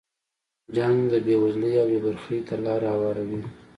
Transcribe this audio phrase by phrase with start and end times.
[0.75, 3.41] جنګ د بې وزلۍ او بې برخې ته لاره هواروي.